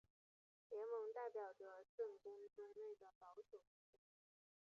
[0.71, 4.19] 联盟代表着圣公宗内的保守派教会。